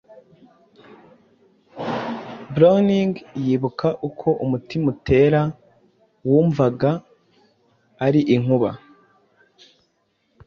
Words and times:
Browning 2.53 3.13
yibuka 3.43 3.87
uko 4.07 4.27
umutima 4.45 4.85
utera 4.93 5.41
wumvaga 6.29 6.91
ari 8.05 8.21
“inkuba 8.35 8.69